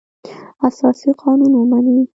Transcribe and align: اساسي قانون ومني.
اساسي 0.67 1.09
قانون 1.21 1.51
ومني. 1.55 2.03